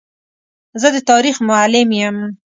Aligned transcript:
زه 0.81 0.87
د 0.95 0.97
تاریخ 1.09 1.35
معلم 1.49 1.89
یم. 2.01 2.17